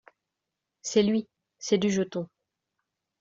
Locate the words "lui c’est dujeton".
1.03-2.27